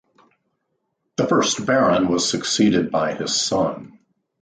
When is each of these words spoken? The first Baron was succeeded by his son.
The 1.17 1.27
first 1.27 1.63
Baron 1.63 2.07
was 2.09 2.27
succeeded 2.27 2.89
by 2.89 3.13
his 3.13 3.39
son. 3.39 3.99